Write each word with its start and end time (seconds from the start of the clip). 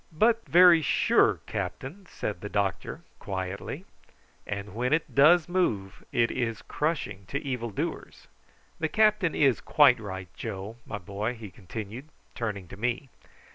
"But 0.11 0.49
very 0.49 0.81
sure, 0.81 1.41
captain," 1.45 2.07
said 2.09 2.41
the 2.41 2.49
doctor 2.49 3.01
quietly. 3.19 3.85
"And 4.47 4.73
when 4.73 4.93
it 4.93 5.13
does 5.13 5.47
move 5.47 6.03
it 6.11 6.31
is 6.31 6.63
crushing 6.63 7.25
to 7.27 7.37
evil 7.45 7.69
doers. 7.69 8.27
The 8.79 8.89
captain 8.89 9.35
is 9.35 9.61
quite 9.61 9.99
right, 9.99 10.33
Joe, 10.33 10.77
my 10.87 10.97
boy," 10.97 11.35
he 11.35 11.51
continued, 11.51 12.09
turning 12.33 12.67
to 12.69 12.77
me. 12.77 13.09